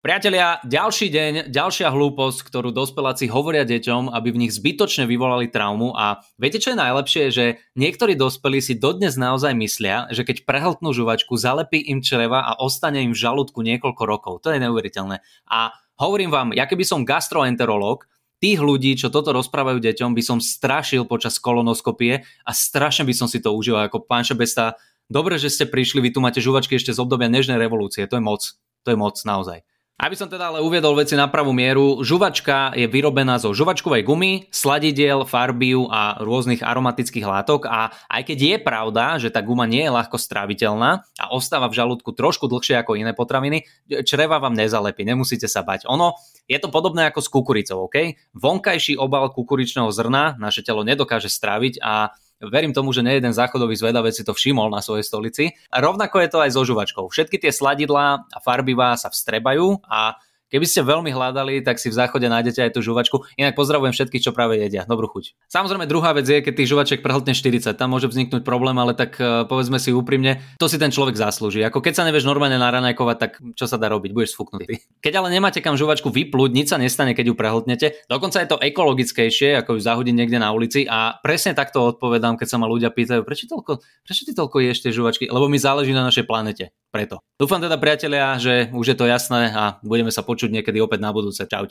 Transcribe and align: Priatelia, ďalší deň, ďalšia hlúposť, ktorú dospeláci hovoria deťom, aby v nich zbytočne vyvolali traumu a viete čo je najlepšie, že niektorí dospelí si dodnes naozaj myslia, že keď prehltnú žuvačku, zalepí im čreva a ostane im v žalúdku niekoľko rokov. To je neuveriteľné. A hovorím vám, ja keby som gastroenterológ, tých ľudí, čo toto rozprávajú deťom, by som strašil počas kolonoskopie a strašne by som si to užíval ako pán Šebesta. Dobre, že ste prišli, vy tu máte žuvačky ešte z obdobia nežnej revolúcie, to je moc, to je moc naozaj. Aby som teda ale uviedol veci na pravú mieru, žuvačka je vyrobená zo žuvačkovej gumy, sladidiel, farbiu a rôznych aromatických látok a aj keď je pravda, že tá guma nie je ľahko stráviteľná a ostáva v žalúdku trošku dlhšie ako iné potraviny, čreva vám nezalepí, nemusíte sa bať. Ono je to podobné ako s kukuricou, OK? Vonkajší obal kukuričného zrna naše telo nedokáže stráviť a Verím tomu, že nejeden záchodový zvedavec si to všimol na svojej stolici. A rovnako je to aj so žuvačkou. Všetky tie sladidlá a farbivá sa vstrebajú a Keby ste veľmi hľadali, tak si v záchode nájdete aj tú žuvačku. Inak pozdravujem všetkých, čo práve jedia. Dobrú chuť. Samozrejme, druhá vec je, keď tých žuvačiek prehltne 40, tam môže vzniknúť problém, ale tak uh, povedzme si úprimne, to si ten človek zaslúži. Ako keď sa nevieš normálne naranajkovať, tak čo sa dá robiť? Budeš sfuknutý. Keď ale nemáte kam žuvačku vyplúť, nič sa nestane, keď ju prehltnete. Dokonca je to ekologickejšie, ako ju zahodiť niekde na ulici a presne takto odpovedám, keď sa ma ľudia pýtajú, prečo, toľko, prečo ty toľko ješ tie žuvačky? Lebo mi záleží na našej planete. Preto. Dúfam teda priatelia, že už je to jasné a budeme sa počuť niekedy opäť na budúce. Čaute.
Priatelia, 0.00 0.64
ďalší 0.64 1.12
deň, 1.12 1.32
ďalšia 1.52 1.92
hlúposť, 1.92 2.48
ktorú 2.48 2.72
dospeláci 2.72 3.28
hovoria 3.28 3.68
deťom, 3.68 4.08
aby 4.08 4.32
v 4.32 4.40
nich 4.40 4.56
zbytočne 4.56 5.04
vyvolali 5.04 5.52
traumu 5.52 5.92
a 5.92 6.24
viete 6.40 6.56
čo 6.56 6.72
je 6.72 6.80
najlepšie, 6.80 7.24
že 7.28 7.60
niektorí 7.76 8.16
dospelí 8.16 8.64
si 8.64 8.80
dodnes 8.80 9.20
naozaj 9.20 9.52
myslia, 9.60 10.08
že 10.08 10.24
keď 10.24 10.48
prehltnú 10.48 10.96
žuvačku, 10.96 11.36
zalepí 11.36 11.84
im 11.84 12.00
čreva 12.00 12.48
a 12.48 12.56
ostane 12.64 13.04
im 13.04 13.12
v 13.12 13.20
žalúdku 13.20 13.60
niekoľko 13.60 14.02
rokov. 14.08 14.34
To 14.48 14.56
je 14.56 14.64
neuveriteľné. 14.64 15.20
A 15.52 15.76
hovorím 16.00 16.32
vám, 16.32 16.56
ja 16.56 16.64
keby 16.64 16.80
som 16.80 17.04
gastroenterológ, 17.04 18.08
tých 18.40 18.56
ľudí, 18.56 18.96
čo 18.96 19.12
toto 19.12 19.36
rozprávajú 19.36 19.84
deťom, 19.84 20.16
by 20.16 20.22
som 20.24 20.40
strašil 20.40 21.04
počas 21.04 21.36
kolonoskopie 21.36 22.24
a 22.24 22.50
strašne 22.56 23.04
by 23.04 23.12
som 23.12 23.28
si 23.28 23.44
to 23.44 23.52
užíval 23.52 23.84
ako 23.84 24.08
pán 24.08 24.24
Šebesta. 24.24 24.80
Dobre, 25.12 25.36
že 25.36 25.52
ste 25.52 25.68
prišli, 25.68 26.00
vy 26.00 26.16
tu 26.16 26.24
máte 26.24 26.40
žuvačky 26.40 26.80
ešte 26.80 26.96
z 26.96 27.04
obdobia 27.04 27.28
nežnej 27.28 27.60
revolúcie, 27.60 28.08
to 28.08 28.16
je 28.16 28.24
moc, 28.24 28.56
to 28.80 28.88
je 28.88 28.96
moc 28.96 29.20
naozaj. 29.28 29.60
Aby 30.00 30.16
som 30.16 30.32
teda 30.32 30.48
ale 30.48 30.64
uviedol 30.64 30.96
veci 30.96 31.12
na 31.12 31.28
pravú 31.28 31.52
mieru, 31.52 32.00
žuvačka 32.00 32.72
je 32.72 32.88
vyrobená 32.88 33.36
zo 33.36 33.52
žuvačkovej 33.52 34.00
gumy, 34.00 34.48
sladidiel, 34.48 35.28
farbiu 35.28 35.92
a 35.92 36.16
rôznych 36.24 36.64
aromatických 36.64 37.28
látok 37.28 37.68
a 37.68 37.92
aj 38.08 38.32
keď 38.32 38.38
je 38.40 38.56
pravda, 38.64 39.20
že 39.20 39.28
tá 39.28 39.44
guma 39.44 39.68
nie 39.68 39.84
je 39.84 39.92
ľahko 39.92 40.16
stráviteľná 40.16 41.04
a 41.20 41.24
ostáva 41.36 41.68
v 41.68 41.76
žalúdku 41.84 42.16
trošku 42.16 42.48
dlhšie 42.48 42.80
ako 42.80 42.96
iné 42.96 43.12
potraviny, 43.12 43.68
čreva 44.08 44.40
vám 44.40 44.56
nezalepí, 44.56 45.04
nemusíte 45.04 45.52
sa 45.52 45.60
bať. 45.60 45.84
Ono 45.84 46.16
je 46.48 46.56
to 46.56 46.72
podobné 46.72 47.04
ako 47.12 47.20
s 47.20 47.28
kukuricou, 47.28 47.84
OK? 47.84 48.16
Vonkajší 48.32 48.96
obal 48.96 49.28
kukuričného 49.28 49.92
zrna 49.92 50.40
naše 50.40 50.64
telo 50.64 50.80
nedokáže 50.80 51.28
stráviť 51.28 51.76
a 51.84 52.16
Verím 52.40 52.72
tomu, 52.72 52.96
že 52.96 53.04
nejeden 53.04 53.36
záchodový 53.36 53.76
zvedavec 53.76 54.16
si 54.16 54.24
to 54.24 54.32
všimol 54.32 54.72
na 54.72 54.80
svojej 54.80 55.04
stolici. 55.04 55.44
A 55.68 55.84
rovnako 55.84 56.24
je 56.24 56.28
to 56.32 56.38
aj 56.40 56.50
so 56.56 56.64
žuvačkou. 56.64 57.04
Všetky 57.12 57.36
tie 57.36 57.52
sladidlá 57.52 58.32
a 58.32 58.38
farbivá 58.40 58.96
sa 58.96 59.12
vstrebajú 59.12 59.84
a 59.84 60.16
Keby 60.50 60.66
ste 60.66 60.82
veľmi 60.82 61.14
hľadali, 61.14 61.62
tak 61.62 61.78
si 61.78 61.86
v 61.86 61.94
záchode 61.94 62.26
nájdete 62.26 62.66
aj 62.66 62.70
tú 62.74 62.82
žuvačku. 62.82 63.22
Inak 63.38 63.54
pozdravujem 63.54 63.94
všetkých, 63.94 64.24
čo 64.26 64.34
práve 64.34 64.58
jedia. 64.58 64.82
Dobrú 64.82 65.06
chuť. 65.06 65.38
Samozrejme, 65.46 65.86
druhá 65.86 66.10
vec 66.10 66.26
je, 66.26 66.42
keď 66.42 66.52
tých 66.58 66.70
žuvačiek 66.74 67.00
prehltne 67.06 67.38
40, 67.38 67.70
tam 67.78 67.94
môže 67.94 68.10
vzniknúť 68.10 68.42
problém, 68.42 68.74
ale 68.74 68.98
tak 68.98 69.14
uh, 69.22 69.46
povedzme 69.46 69.78
si 69.78 69.94
úprimne, 69.94 70.42
to 70.58 70.66
si 70.66 70.74
ten 70.74 70.90
človek 70.90 71.14
zaslúži. 71.14 71.62
Ako 71.62 71.78
keď 71.78 72.02
sa 72.02 72.06
nevieš 72.06 72.26
normálne 72.26 72.58
naranajkovať, 72.58 73.16
tak 73.22 73.38
čo 73.54 73.70
sa 73.70 73.78
dá 73.78 73.86
robiť? 73.86 74.10
Budeš 74.10 74.34
sfuknutý. 74.34 74.82
Keď 74.98 75.12
ale 75.22 75.30
nemáte 75.30 75.62
kam 75.62 75.78
žuvačku 75.78 76.10
vyplúť, 76.10 76.50
nič 76.50 76.74
sa 76.74 76.82
nestane, 76.82 77.14
keď 77.14 77.30
ju 77.30 77.34
prehltnete. 77.38 77.86
Dokonca 78.10 78.42
je 78.42 78.50
to 78.50 78.58
ekologickejšie, 78.58 79.54
ako 79.62 79.78
ju 79.78 79.80
zahodiť 79.86 80.14
niekde 80.18 80.42
na 80.42 80.50
ulici 80.50 80.82
a 80.90 81.14
presne 81.22 81.54
takto 81.54 81.94
odpovedám, 81.94 82.34
keď 82.34 82.48
sa 82.50 82.58
ma 82.58 82.66
ľudia 82.66 82.90
pýtajú, 82.90 83.22
prečo, 83.22 83.46
toľko, 83.46 83.86
prečo 84.02 84.26
ty 84.26 84.34
toľko 84.34 84.56
ješ 84.66 84.82
tie 84.82 84.90
žuvačky? 84.90 85.30
Lebo 85.30 85.46
mi 85.46 85.62
záleží 85.62 85.94
na 85.94 86.02
našej 86.02 86.26
planete. 86.26 86.74
Preto. 86.90 87.22
Dúfam 87.38 87.62
teda 87.62 87.78
priatelia, 87.78 88.34
že 88.34 88.66
už 88.74 88.86
je 88.90 88.96
to 88.98 89.06
jasné 89.06 89.54
a 89.54 89.78
budeme 89.86 90.10
sa 90.10 90.26
počuť 90.26 90.50
niekedy 90.50 90.82
opäť 90.82 90.98
na 90.98 91.14
budúce. 91.14 91.46
Čaute. 91.46 91.68